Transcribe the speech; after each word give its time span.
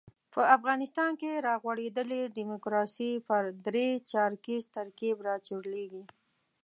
په 0.33 0.41
افغانستان 0.57 1.11
کې 1.21 1.31
را 1.45 1.55
غوړېدلې 1.63 2.21
ډیموکراسي 2.37 3.11
پر 3.27 3.43
درې 3.65 3.89
چارکیز 4.11 4.63
ترکیب 4.75 5.15
راچورلېږي. 5.27 6.03